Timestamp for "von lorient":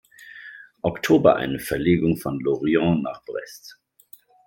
2.17-3.03